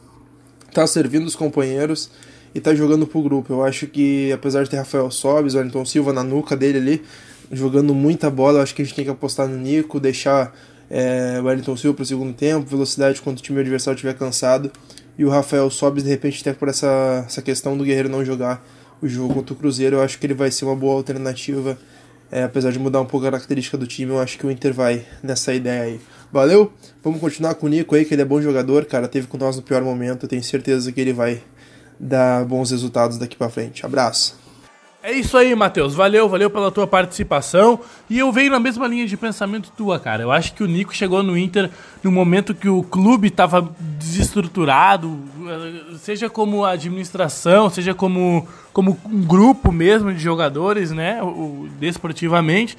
tá 0.74 0.88
servindo 0.88 1.26
os 1.26 1.36
companheiros 1.36 2.10
e 2.54 2.62
tá 2.62 2.74
jogando 2.74 3.06
pro 3.06 3.22
grupo. 3.22 3.52
Eu 3.52 3.62
acho 3.62 3.88
que, 3.88 4.32
apesar 4.32 4.64
de 4.64 4.70
ter 4.70 4.78
Rafael 4.78 5.12
Sobes, 5.12 5.54
Wellington 5.54 5.84
Silva 5.84 6.14
na 6.14 6.24
nuca 6.24 6.56
dele 6.56 6.78
ali, 6.78 7.04
jogando 7.52 7.94
muita 7.94 8.30
bola, 8.30 8.60
eu 8.60 8.64
acho 8.64 8.74
que 8.74 8.84
a 8.84 8.86
gente 8.86 8.96
tem 8.96 9.04
que 9.04 9.12
apostar 9.12 9.50
no 9.50 9.58
Nico, 9.58 10.00
deixar 10.00 10.56
é, 10.96 11.42
Wellington 11.42 11.76
Silva 11.76 11.94
para 11.94 12.04
o 12.04 12.06
segundo 12.06 12.34
tempo, 12.34 12.66
velocidade 12.66 13.22
quando 13.22 13.40
o 13.40 13.42
time 13.42 13.60
adversário 13.60 13.98
estiver 13.98 14.14
cansado, 14.14 14.72
e 15.18 15.26
o 15.26 15.30
Rafael 15.30 15.70
Sobis 15.70 16.06
de 16.06 16.10
repente 16.10 16.40
até 16.40 16.54
por 16.54 16.70
essa, 16.70 17.26
essa 17.28 17.42
questão 17.42 17.78
do 17.78 17.84
Guerreiro 17.84 18.08
não 18.08 18.24
jogar 18.24 18.66
o 19.02 19.08
jogo 19.08 19.34
contra 19.34 19.54
o 19.54 19.58
Cruzeiro, 19.58 19.98
eu 19.98 20.02
acho 20.02 20.18
que 20.18 20.26
ele 20.26 20.34
vai 20.34 20.50
ser 20.50 20.64
uma 20.64 20.76
boa 20.76 20.96
alternativa, 20.96 21.78
é, 22.32 22.44
apesar 22.44 22.72
de 22.72 22.80
mudar 22.80 23.02
um 23.02 23.06
pouco 23.06 23.28
a 23.28 23.32
característica 23.32 23.78
do 23.78 23.86
time, 23.86 24.14
eu 24.14 24.22
acho 24.22 24.38
que 24.38 24.48
o 24.48 24.52
Inter 24.52 24.74
vai 24.74 25.06
nessa 25.22 25.54
ideia 25.54 25.84
aí. 25.84 26.00
Valeu? 26.32 26.72
Vamos 27.04 27.20
continuar 27.20 27.56
com 27.56 27.66
o 27.66 27.70
Nico 27.70 27.94
aí, 27.94 28.06
que 28.06 28.14
ele 28.14 28.22
é 28.22 28.26
bom 28.26 28.42
jogador, 28.42 28.86
cara, 28.86 29.10
teve 29.10 29.28
com 29.28 29.38
nós 29.38 29.58
no 29.58 29.62
pior 29.62 29.84
momento, 29.84 30.24
eu 30.24 30.30
tenho 30.30 30.44
certeza 30.44 30.94
que 30.94 31.02
ele 31.02 31.12
vai 31.12 31.44
dar 32.00 32.46
bons 32.46 32.72
resultados 32.72 33.18
daqui 33.18 33.36
para 33.36 33.50
frente. 33.50 33.86
Abraço! 33.86 34.45
É 35.08 35.12
isso 35.12 35.38
aí, 35.38 35.54
Matheus. 35.54 35.94
Valeu, 35.94 36.28
valeu 36.28 36.50
pela 36.50 36.72
tua 36.72 36.88
participação. 36.88 37.80
E 38.10 38.18
eu 38.18 38.32
venho 38.32 38.50
na 38.50 38.60
mesma 38.60 38.88
linha 38.88 39.06
de 39.06 39.16
pensamento 39.16 39.72
tua, 39.78 40.00
cara. 40.00 40.24
Eu 40.24 40.32
acho 40.32 40.56
que 40.56 40.64
o 40.64 40.66
Nico 40.66 40.96
chegou 40.96 41.22
no 41.22 41.38
Inter 41.38 41.70
no 42.04 42.12
momento 42.12 42.56
que 42.56 42.68
o 42.68 42.82
clube 42.82 43.28
estava 43.28 43.70
desestruturado, 43.80 45.20
seja 46.00 46.28
como 46.28 46.66
administração, 46.66 47.70
seja 47.70 47.94
como, 47.94 48.48
como 48.74 48.98
um 49.06 49.22
grupo 49.22 49.72
mesmo 49.72 50.12
de 50.12 50.20
jogadores, 50.20 50.90
né? 50.90 51.22
O, 51.22 51.70
desportivamente. 51.80 52.76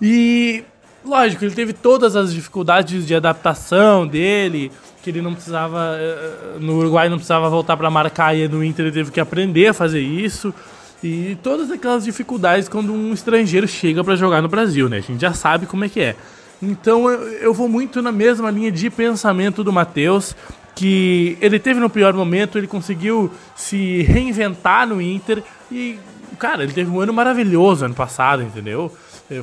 E, 0.00 0.64
lógico, 1.04 1.44
ele 1.44 1.54
teve 1.54 1.74
todas 1.74 2.16
as 2.16 2.32
dificuldades 2.32 3.06
de 3.06 3.14
adaptação 3.14 4.06
dele, 4.06 4.72
que 5.02 5.10
ele 5.10 5.20
não 5.20 5.34
precisava. 5.34 5.94
Eh, 5.98 6.56
no 6.58 6.78
Uruguai 6.78 7.10
não 7.10 7.18
precisava 7.18 7.50
voltar 7.50 7.76
para 7.76 7.90
marcar 7.90 8.34
e 8.34 8.48
no 8.48 8.64
Inter 8.64 8.86
ele 8.86 8.94
teve 8.94 9.10
que 9.10 9.20
aprender 9.20 9.66
a 9.66 9.74
fazer 9.74 10.00
isso. 10.00 10.54
E 11.02 11.36
todas 11.42 11.70
aquelas 11.70 12.04
dificuldades 12.04 12.68
quando 12.68 12.92
um 12.92 13.12
estrangeiro 13.12 13.68
chega 13.68 14.02
para 14.02 14.16
jogar 14.16 14.40
no 14.42 14.48
Brasil, 14.48 14.88
né? 14.88 14.98
A 14.98 15.00
gente 15.00 15.20
já 15.20 15.32
sabe 15.32 15.66
como 15.66 15.84
é 15.84 15.88
que 15.88 16.00
é. 16.00 16.16
Então 16.62 17.08
eu, 17.10 17.28
eu 17.32 17.54
vou 17.54 17.68
muito 17.68 18.00
na 18.00 18.10
mesma 18.10 18.50
linha 18.50 18.72
de 18.72 18.88
pensamento 18.88 19.62
do 19.62 19.72
Matheus, 19.72 20.34
que 20.74 21.36
ele 21.40 21.58
teve 21.58 21.80
no 21.80 21.90
pior 21.90 22.14
momento, 22.14 22.58
ele 22.58 22.66
conseguiu 22.66 23.30
se 23.54 24.02
reinventar 24.02 24.86
no 24.86 25.00
Inter 25.00 25.42
e, 25.70 25.98
cara, 26.38 26.62
ele 26.62 26.72
teve 26.72 26.90
um 26.90 27.00
ano 27.00 27.12
maravilhoso 27.12 27.84
ano 27.84 27.94
passado, 27.94 28.42
entendeu? 28.42 28.94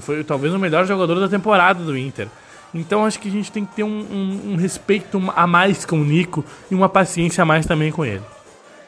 Foi 0.01 0.23
talvez 0.23 0.53
o 0.53 0.59
melhor 0.59 0.85
jogador 0.85 1.19
da 1.19 1.27
temporada 1.27 1.83
do 1.83 1.97
Inter. 1.97 2.27
Então 2.73 3.05
acho 3.05 3.19
que 3.19 3.27
a 3.27 3.31
gente 3.31 3.51
tem 3.51 3.65
que 3.65 3.75
ter 3.75 3.83
um, 3.83 3.87
um, 3.87 4.53
um 4.53 4.55
respeito 4.55 5.21
a 5.35 5.45
mais 5.45 5.85
com 5.85 5.99
o 5.99 6.03
Nico 6.03 6.43
e 6.71 6.75
uma 6.75 6.89
paciência 6.89 7.43
a 7.43 7.45
mais 7.45 7.65
também 7.65 7.91
com 7.91 8.03
ele. 8.03 8.21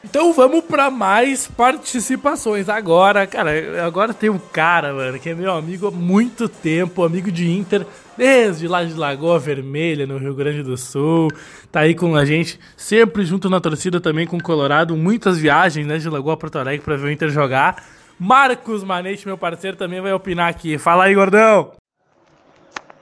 Então 0.08 0.32
vamos 0.32 0.64
para 0.64 0.88
mais 0.88 1.48
participações. 1.48 2.68
Agora, 2.68 3.26
cara, 3.26 3.50
agora 3.84 4.14
tem 4.14 4.30
um 4.30 4.38
cara, 4.38 4.94
mano, 4.94 5.18
que 5.18 5.30
é 5.30 5.34
meu 5.34 5.52
amigo 5.52 5.88
há 5.88 5.90
muito 5.90 6.48
tempo, 6.48 7.02
amigo 7.02 7.30
de 7.30 7.50
Inter, 7.50 7.84
desde 8.16 8.68
lá 8.68 8.84
de 8.84 8.94
Lagoa 8.94 9.36
Vermelha, 9.40 10.06
no 10.06 10.16
Rio 10.16 10.32
Grande 10.32 10.62
do 10.62 10.76
Sul. 10.76 11.28
Tá 11.72 11.80
aí 11.80 11.92
com 11.92 12.14
a 12.14 12.24
gente, 12.24 12.58
sempre 12.76 13.24
junto 13.24 13.50
na 13.50 13.60
torcida 13.60 14.00
também 14.00 14.28
com 14.28 14.36
o 14.36 14.42
Colorado. 14.42 14.96
Muitas 14.96 15.38
viagens, 15.38 15.84
né, 15.84 15.98
de 15.98 16.08
Lagoa 16.08 16.34
a 16.34 16.36
Porto 16.36 16.60
Alegre 16.60 16.84
pra 16.84 16.96
ver 16.96 17.06
o 17.08 17.10
Inter 17.10 17.28
jogar. 17.28 17.84
Marcos 18.16 18.84
Manete, 18.84 19.26
meu 19.26 19.36
parceiro, 19.36 19.76
também 19.76 20.00
vai 20.00 20.12
opinar 20.12 20.48
aqui. 20.48 20.78
Fala 20.78 21.04
aí, 21.04 21.16
gordão! 21.16 21.72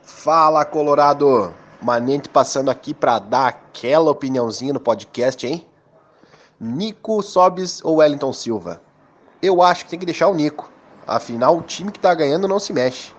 Fala, 0.03 0.65
Colorado! 0.65 1.53
Manente 1.83 2.31
passando 2.31 2.71
aqui 2.71 2.95
para 2.95 3.19
dar 3.19 3.49
aquela 3.49 4.11
opiniãozinha 4.11 4.73
no 4.73 4.81
podcast, 4.81 5.47
hein? 5.47 5.67
Nico 6.65 7.23
Sobis 7.23 7.85
ou 7.85 7.97
Wellington 7.97 8.33
Silva? 8.33 8.81
Eu 9.43 9.61
acho 9.61 9.85
que 9.85 9.91
tem 9.91 9.99
que 9.99 10.07
deixar 10.07 10.29
o 10.29 10.35
Nico. 10.35 10.73
Afinal, 11.07 11.59
o 11.59 11.63
time 11.63 11.93
que 11.93 11.99
tá 11.99 12.15
ganhando 12.15 12.49
não 12.49 12.59
se 12.59 12.73
mexe. 12.73 13.13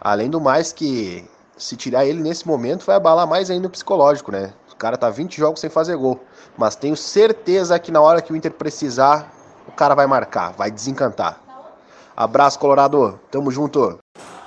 Além 0.00 0.28
do 0.28 0.40
mais 0.40 0.72
que 0.72 1.24
se 1.56 1.76
tirar 1.76 2.04
ele 2.04 2.20
nesse 2.20 2.46
momento 2.46 2.84
vai 2.84 2.96
abalar 2.96 3.28
mais 3.28 3.48
ainda 3.48 3.68
o 3.68 3.70
psicológico, 3.70 4.32
né? 4.32 4.52
O 4.72 4.76
cara 4.76 4.96
tá 4.96 5.08
20 5.08 5.36
jogos 5.36 5.60
sem 5.60 5.70
fazer 5.70 5.96
gol. 5.96 6.20
Mas 6.56 6.74
tenho 6.74 6.96
certeza 6.96 7.78
que 7.78 7.92
na 7.92 8.00
hora 8.00 8.20
que 8.20 8.32
o 8.32 8.36
Inter 8.36 8.52
precisar, 8.52 9.32
o 9.68 9.72
cara 9.72 9.94
vai 9.94 10.08
marcar, 10.08 10.52
vai 10.52 10.70
desencantar. 10.70 11.40
Abraço, 12.16 12.58
Colorado. 12.58 13.20
Tamo 13.30 13.52
junto. 13.52 13.98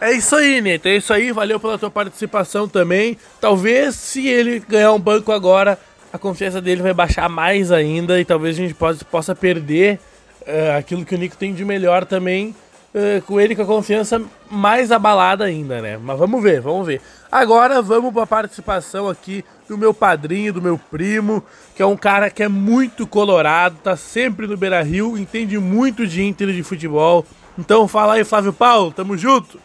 É 0.01 0.11
isso 0.11 0.35
aí, 0.35 0.59
Neto. 0.59 0.87
É 0.87 0.97
isso 0.97 1.13
aí. 1.13 1.31
Valeu 1.31 1.59
pela 1.59 1.77
tua 1.77 1.91
participação 1.91 2.67
também. 2.67 3.17
Talvez 3.39 3.95
se 3.95 4.27
ele 4.27 4.59
ganhar 4.59 4.91
um 4.91 4.99
banco 4.99 5.31
agora, 5.31 5.79
a 6.11 6.17
confiança 6.17 6.61
dele 6.61 6.81
vai 6.81 6.93
baixar 6.93 7.29
mais 7.29 7.71
ainda 7.71 8.19
e 8.19 8.25
talvez 8.25 8.57
a 8.57 8.61
gente 8.61 8.73
possa, 8.73 9.05
possa 9.05 9.35
perder 9.35 9.99
uh, 10.41 10.77
aquilo 10.77 11.05
que 11.05 11.15
o 11.15 11.17
Nico 11.17 11.37
tem 11.37 11.53
de 11.53 11.63
melhor 11.63 12.05
também, 12.05 12.55
uh, 12.93 13.21
com 13.23 13.39
ele 13.39 13.55
com 13.55 13.61
a 13.61 13.65
confiança 13.65 14.21
mais 14.49 14.91
abalada 14.91 15.45
ainda, 15.45 15.81
né? 15.81 15.97
Mas 15.97 16.19
vamos 16.19 16.43
ver, 16.43 16.61
vamos 16.61 16.85
ver. 16.85 17.01
Agora 17.31 17.81
vamos 17.81 18.13
para 18.13 18.23
a 18.23 18.27
participação 18.27 19.07
aqui 19.07 19.43
do 19.69 19.77
meu 19.77 19.93
padrinho, 19.93 20.53
do 20.53 20.61
meu 20.61 20.77
primo, 20.77 21.43
que 21.75 21.81
é 21.81 21.85
um 21.85 21.95
cara 21.95 22.29
que 22.29 22.43
é 22.43 22.49
muito 22.49 23.07
colorado, 23.07 23.77
tá 23.81 23.95
sempre 23.95 24.47
no 24.47 24.57
Beira 24.57 24.81
Rio, 24.81 25.17
entende 25.17 25.57
muito 25.57 26.05
de 26.05 26.23
Inter 26.23 26.51
de 26.51 26.63
futebol. 26.63 27.25
Então 27.57 27.87
fala 27.87 28.15
aí, 28.15 28.23
Flávio 28.23 28.51
Paulo, 28.51 28.91
tamo 28.91 29.17
junto! 29.17 29.59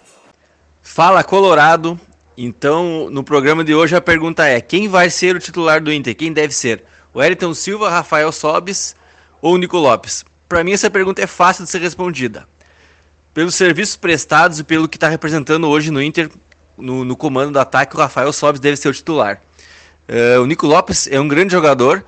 Fala 0.80 1.24
Colorado, 1.24 1.98
então, 2.36 3.08
no 3.10 3.24
programa 3.24 3.64
de 3.64 3.74
hoje 3.74 3.96
a 3.96 4.00
pergunta 4.00 4.46
é: 4.46 4.60
quem 4.60 4.88
vai 4.88 5.08
ser 5.08 5.34
o 5.34 5.40
titular 5.40 5.82
do 5.82 5.90
Inter? 5.92 6.14
Quem 6.14 6.32
deve 6.32 6.52
ser? 6.52 6.84
O 7.14 7.22
Elton 7.22 7.54
Silva, 7.54 7.88
Rafael 7.88 8.30
Sobis 8.30 8.94
ou 9.40 9.54
o 9.54 9.56
Nico 9.56 9.78
Lopes? 9.78 10.24
Para 10.46 10.62
mim 10.62 10.72
essa 10.72 10.90
pergunta 10.90 11.22
é 11.22 11.26
fácil 11.26 11.64
de 11.64 11.70
ser 11.70 11.80
respondida. 11.80 12.46
Pelos 13.32 13.54
serviços 13.54 13.96
prestados 13.96 14.58
e 14.58 14.64
pelo 14.64 14.88
que 14.88 14.96
está 14.96 15.08
representando 15.08 15.66
hoje 15.66 15.90
no 15.90 16.02
Inter, 16.02 16.30
no, 16.76 17.04
no, 17.04 17.16
comando 17.16 17.52
do 17.52 17.58
ataque, 17.58 17.96
o 17.96 17.98
Rafael 17.98 18.32
Sobis 18.32 18.60
deve 18.60 18.76
ser 18.76 18.88
o 18.88 18.92
titular. 18.92 19.40
Uh, 20.08 20.42
o 20.42 20.46
Nico 20.46 20.66
Lopes 20.66 21.08
é 21.10 21.18
um 21.18 21.26
grande 21.26 21.52
jogador, 21.52 22.04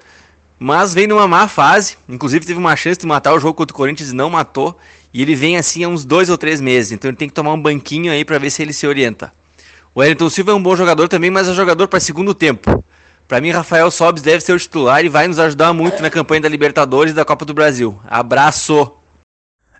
mas 0.58 0.92
vem 0.92 1.06
numa 1.06 1.26
má 1.26 1.48
fase. 1.48 1.96
Inclusive 2.06 2.44
teve 2.44 2.58
uma 2.58 2.76
chance 2.76 3.00
de 3.00 3.06
matar 3.06 3.32
o 3.32 3.40
jogo 3.40 3.54
contra 3.54 3.74
o 3.74 3.76
Corinthians 3.76 4.10
e 4.10 4.14
não 4.14 4.28
matou. 4.28 4.78
E 5.12 5.22
ele 5.22 5.34
vem 5.34 5.56
assim 5.56 5.84
há 5.84 5.88
uns 5.88 6.04
dois 6.04 6.28
ou 6.28 6.36
três 6.36 6.60
meses. 6.60 6.92
Então 6.92 7.10
ele 7.10 7.16
tem 7.16 7.28
que 7.28 7.34
tomar 7.34 7.54
um 7.54 7.60
banquinho 7.60 8.12
aí 8.12 8.24
para 8.26 8.38
ver 8.38 8.50
se 8.50 8.60
ele 8.60 8.74
se 8.74 8.86
orienta. 8.86 9.32
O 9.94 10.00
Wellington 10.00 10.30
Silva 10.30 10.52
é 10.52 10.54
um 10.54 10.62
bom 10.62 10.76
jogador 10.76 11.08
também, 11.08 11.30
mas 11.30 11.48
é 11.48 11.54
jogador 11.54 11.88
para 11.88 12.00
segundo 12.00 12.34
tempo. 12.34 12.84
Para 13.26 13.40
mim, 13.40 13.50
Rafael 13.50 13.90
Sobis 13.90 14.22
deve 14.22 14.40
ser 14.40 14.52
o 14.52 14.58
titular 14.58 15.04
e 15.04 15.08
vai 15.08 15.28
nos 15.28 15.38
ajudar 15.38 15.72
muito 15.72 16.00
na 16.00 16.08
campanha 16.08 16.42
da 16.42 16.48
Libertadores 16.48 17.12
e 17.12 17.14
da 17.16 17.24
Copa 17.24 17.44
do 17.44 17.52
Brasil. 17.52 18.00
Abraço! 18.06 18.92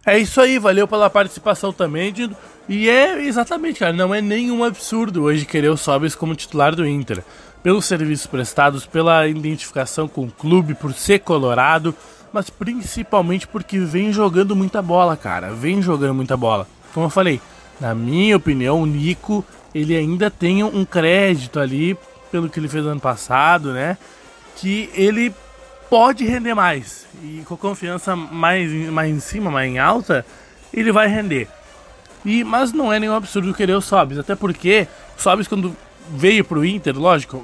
É 0.05 0.19
isso 0.19 0.41
aí, 0.41 0.59
valeu 0.59 0.87
pela 0.88 1.11
participação 1.11 1.73
também, 1.73 2.12
Dindo. 2.12 2.37
E 2.69 2.88
é 2.88 3.25
exatamente, 3.25 3.81
cara, 3.81 3.93
não 3.93 4.15
é 4.15 4.21
nenhum 4.21 4.62
absurdo 4.62 5.23
hoje 5.23 5.47
querer 5.47 5.71
o 5.71 5.77
Sobis 5.77 6.15
como 6.15 6.35
titular 6.35 6.75
do 6.75 6.87
Inter. 6.87 7.23
Pelos 7.62 7.87
serviços 7.87 8.27
prestados, 8.27 8.87
pela 8.87 9.27
identificação 9.27 10.07
com 10.07 10.25
o 10.25 10.31
clube, 10.31 10.75
por 10.75 10.93
ser 10.93 11.21
colorado, 11.21 11.95
mas 12.33 12.50
principalmente 12.50 13.47
porque 13.49 13.79
vem 13.79 14.12
jogando 14.12 14.55
muita 14.55 14.83
bola, 14.83 15.17
cara. 15.17 15.53
Vem 15.53 15.81
jogando 15.81 16.15
muita 16.15 16.37
bola. 16.37 16.67
Como 16.93 17.07
eu 17.07 17.11
falei, 17.11 17.41
na 17.81 17.95
minha 17.95 18.37
opinião, 18.37 18.83
o 18.83 18.87
Nico 18.87 19.45
ele 19.75 19.97
ainda 19.97 20.31
tem 20.31 20.63
um 20.65 20.85
crédito 20.85 21.61
ali 21.61 21.97
pelo 22.31 22.49
que 22.49 22.59
ele 22.59 22.69
fez 22.69 22.85
ano 22.85 23.01
passado, 23.01 23.73
né? 23.73 23.97
Que 24.57 24.91
ele 24.95 25.33
pode 25.89 26.25
render 26.25 26.55
mais. 26.55 27.07
E 27.23 27.43
com 27.47 27.57
confiança 27.57 28.15
mais, 28.15 28.71
mais 28.91 29.11
em 29.11 29.21
cima, 29.21 29.51
mais 29.51 29.71
em 29.71 29.79
alta, 29.79 30.25
ele 30.73 30.93
vai 30.93 31.09
render. 31.09 31.49
E, 32.25 32.45
mas 32.45 32.73
não 32.73 32.93
é 32.93 32.99
nenhum 32.99 33.15
absurdo 33.15 33.55
querer 33.55 33.75
o 33.75 33.81
Sobis, 33.81 34.19
até 34.19 34.35
porque 34.35 34.87
o 35.17 35.23
Sobis 35.23 35.49
quando 35.49 35.75
veio 36.11 36.45
pro 36.45 36.65
Inter, 36.65 36.99
lógico, 36.99 37.43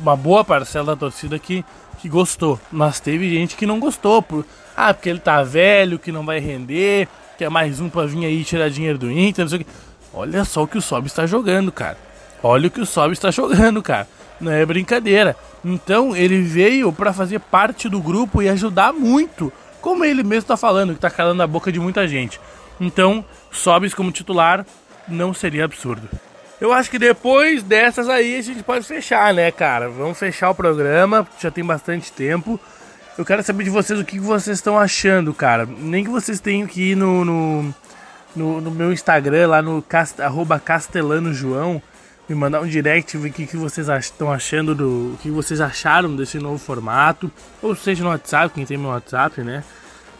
uma 0.00 0.16
boa 0.16 0.44
parcela 0.44 0.86
da 0.86 0.96
torcida 0.96 1.38
que, 1.38 1.64
que 2.00 2.08
gostou, 2.08 2.60
mas 2.70 3.00
teve 3.00 3.28
gente 3.30 3.56
que 3.56 3.66
não 3.66 3.80
gostou, 3.80 4.22
por, 4.22 4.44
ah, 4.76 4.92
porque 4.92 5.08
ele 5.08 5.18
tá 5.18 5.42
velho, 5.42 5.98
que 5.98 6.12
não 6.12 6.24
vai 6.24 6.38
render, 6.38 7.08
que 7.36 7.44
é 7.44 7.48
mais 7.48 7.80
um 7.80 7.88
pra 7.88 8.06
vir 8.06 8.24
aí 8.24 8.44
tirar 8.44 8.68
dinheiro 8.70 8.98
do 8.98 9.10
Inter, 9.10 9.44
não 9.44 9.50
sei 9.50 9.60
o 9.60 9.64
que. 9.64 9.70
Olha 10.14 10.44
só 10.44 10.62
o 10.62 10.68
que 10.68 10.78
o 10.78 10.82
Sob 10.82 11.06
está 11.06 11.26
jogando, 11.26 11.72
cara. 11.72 11.96
Olha 12.42 12.68
o 12.68 12.70
que 12.70 12.80
o 12.80 12.86
Sob 12.86 13.12
está 13.12 13.30
jogando, 13.30 13.82
cara. 13.82 14.06
Não 14.40 14.52
é 14.52 14.64
brincadeira. 14.64 15.36
Então 15.64 16.14
ele 16.14 16.42
veio 16.42 16.92
para 16.92 17.12
fazer 17.12 17.40
parte 17.40 17.88
do 17.88 18.00
grupo 18.00 18.42
e 18.42 18.48
ajudar 18.48 18.92
muito, 18.92 19.52
como 19.80 20.04
ele 20.04 20.22
mesmo 20.22 20.42
está 20.42 20.56
falando, 20.56 20.90
que 20.90 20.98
está 20.98 21.10
calando 21.10 21.42
a 21.42 21.46
boca 21.46 21.72
de 21.72 21.80
muita 21.80 22.06
gente. 22.06 22.40
Então, 22.80 23.24
Sobis 23.50 23.94
como 23.94 24.12
titular 24.12 24.66
não 25.08 25.34
seria 25.34 25.64
absurdo. 25.64 26.08
Eu 26.60 26.72
acho 26.72 26.90
que 26.90 26.98
depois 26.98 27.62
dessas 27.62 28.08
aí 28.08 28.36
a 28.36 28.42
gente 28.42 28.62
pode 28.62 28.86
fechar, 28.86 29.34
né, 29.34 29.50
cara? 29.50 29.88
Vamos 29.88 30.18
fechar 30.18 30.50
o 30.50 30.54
programa, 30.54 31.26
já 31.40 31.50
tem 31.50 31.64
bastante 31.64 32.12
tempo. 32.12 32.58
Eu 33.18 33.24
quero 33.24 33.42
saber 33.42 33.64
de 33.64 33.70
vocês 33.70 33.98
o 33.98 34.04
que 34.04 34.18
vocês 34.18 34.58
estão 34.58 34.78
achando, 34.78 35.32
cara. 35.34 35.66
Nem 35.66 36.04
que 36.04 36.10
vocês 36.10 36.40
tenham 36.40 36.66
que 36.66 36.92
ir 36.92 36.96
no, 36.96 37.24
no 37.24 37.74
no, 38.34 38.60
no 38.60 38.70
meu 38.70 38.92
Instagram, 38.92 39.48
lá 39.48 39.62
no 39.62 39.82
cast, 39.82 40.20
arroba 40.20 40.58
Castelano 40.58 41.32
João, 41.32 41.80
me 42.28 42.34
mandar 42.34 42.60
um 42.60 42.66
direct, 42.66 43.16
ver 43.16 43.28
o 43.28 43.32
que, 43.32 43.46
que 43.46 43.56
vocês 43.56 43.88
estão 43.88 44.32
achando 44.32 44.74
do. 44.74 45.14
O 45.14 45.18
que 45.22 45.30
vocês 45.30 45.60
acharam 45.60 46.14
desse 46.16 46.38
novo 46.38 46.58
formato. 46.58 47.30
Ou 47.62 47.76
seja 47.76 48.02
no 48.02 48.10
WhatsApp, 48.10 48.54
quem 48.54 48.64
tem 48.64 48.78
meu 48.78 48.90
WhatsApp, 48.90 49.42
né? 49.42 49.62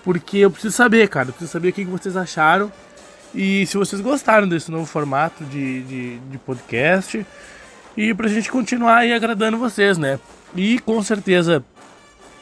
Porque 0.02 0.38
eu 0.38 0.50
preciso 0.50 0.76
saber, 0.76 1.08
cara. 1.08 1.28
Eu 1.28 1.32
preciso 1.32 1.52
saber 1.52 1.70
o 1.70 1.72
que, 1.72 1.84
que 1.84 1.90
vocês 1.90 2.16
acharam. 2.16 2.70
E 3.34 3.66
se 3.66 3.76
vocês 3.76 4.02
gostaram 4.02 4.46
desse 4.46 4.70
novo 4.70 4.84
formato 4.86 5.44
de, 5.44 5.82
de, 5.82 6.18
de 6.18 6.38
podcast. 6.38 7.26
E 7.96 8.12
pra 8.12 8.28
gente 8.28 8.50
continuar 8.50 8.98
aí 8.98 9.12
agradando 9.12 9.56
vocês, 9.56 9.96
né? 9.96 10.20
E 10.54 10.78
com 10.80 11.02
certeza, 11.02 11.64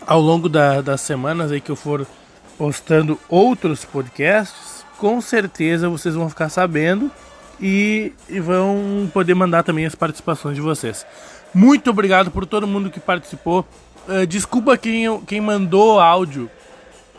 ao 0.05 0.21
longo 0.21 0.49
da, 0.49 0.81
das 0.81 1.01
semanas 1.03 1.53
aí 1.53 1.61
que 1.61 1.71
eu 1.71 1.77
for 1.77 2.07
postando 2.59 3.19
outros 3.29 3.85
podcasts 3.85 4.82
com 5.03 5.21
certeza 5.21 5.89
vocês 5.89 6.15
vão 6.15 6.31
ficar 6.31 6.49
sabendo 6.49 7.11
e, 7.61 8.13
e, 8.29 8.39
vão 8.39 9.11
poder 9.13 9.35
mandar 9.35 9.65
também 9.65 9.85
as 9.85 9.97
participações 9.97 10.55
de 10.55 10.61
vocês. 10.61 11.05
Muito 11.53 11.91
obrigado 11.91 12.31
por 12.31 12.47
todo 12.47 12.69
mundo 12.69 12.89
que 12.89 13.01
participou. 13.01 13.67
Uh, 14.07 14.25
desculpa 14.25 14.79
quem, 14.79 15.21
quem 15.23 15.41
mandou 15.41 15.99
áudio 15.99 16.49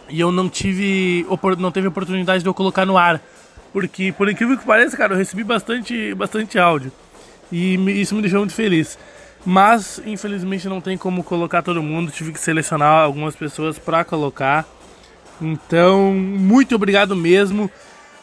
e 0.08 0.18
eu 0.18 0.32
não 0.32 0.48
tive 0.48 1.26
não 1.60 1.74
teve 1.74 1.90
oportunidade 1.90 2.42
de 2.42 2.48
eu 2.48 2.54
colocar 2.54 2.86
no 2.86 2.98
ar, 2.98 3.22
porque 3.74 4.14
por 4.14 4.30
incrível 4.30 4.58
que 4.58 4.66
pareça, 4.66 4.96
cara, 4.96 5.14
eu 5.14 5.18
recebi 5.18 5.44
bastante 5.44 6.16
bastante 6.16 6.58
áudio 6.58 6.90
e 7.52 7.78
me, 7.78 8.00
isso 8.00 8.16
me 8.16 8.22
deixou 8.22 8.40
muito 8.40 8.54
feliz. 8.54 8.98
Mas 9.46 10.02
infelizmente 10.06 10.70
não 10.70 10.80
tem 10.80 10.98
como 10.98 11.22
colocar 11.22 11.62
todo 11.62 11.84
mundo, 11.84 12.14
tive 12.14 12.32
que 12.32 12.40
selecionar 12.40 13.04
algumas 13.04 13.36
pessoas 13.36 13.78
para 13.78 14.06
colocar. 14.06 14.66
Então, 15.44 16.14
muito 16.14 16.76
obrigado 16.76 17.16
mesmo. 17.16 17.70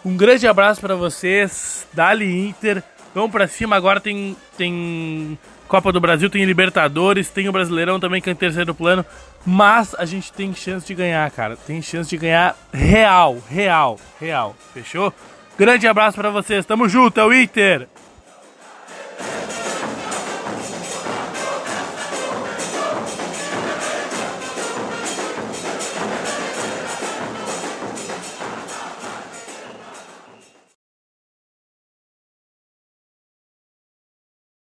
Um 0.05 0.17
grande 0.17 0.47
abraço 0.47 0.81
para 0.81 0.95
vocês. 0.95 1.87
Dali 1.93 2.49
Inter. 2.49 2.83
Vamos 3.15 3.31
para 3.31 3.47
cima. 3.47 3.77
Agora 3.77 4.00
tem, 4.00 4.35
tem 4.57 5.39
Copa 5.69 5.93
do 5.93 6.00
Brasil, 6.00 6.31
tem 6.31 6.45
Libertadores, 6.45 7.29
tem 7.29 7.49
o 7.49 7.53
Brasileirão 7.53 8.00
também 8.00 8.23
que 8.23 8.31
é 8.31 8.33
em 8.33 8.37
terceiro 8.37 8.75
plano. 8.75 9.05
Mas 9.45 9.95
a 9.99 10.05
gente 10.05 10.33
tem 10.33 10.55
chance 10.55 10.87
de 10.87 10.95
ganhar, 10.95 11.31
cara. 11.31 11.57
Tem 11.57 11.83
chance 11.83 12.09
de 12.09 12.17
ganhar 12.17 12.57
real, 12.73 13.39
real, 13.49 13.99
real. 14.19 14.57
Fechou? 14.73 15.12
Grande 15.59 15.87
abraço 15.87 16.17
para 16.17 16.31
vocês. 16.31 16.65
Tamo 16.65 16.89
junto, 16.89 17.21
é 17.21 17.25
o 17.25 17.35
Inter. 17.35 17.87